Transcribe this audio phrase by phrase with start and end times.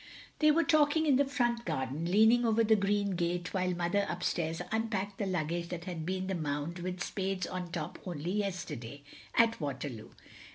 [0.39, 4.59] They were talking in the front garden, leaning over the green gate while Mother upstairs
[4.71, 9.03] unpacked the luggage that had been the mound with spades on top only yesterday,
[9.35, 10.09] at Waterloo.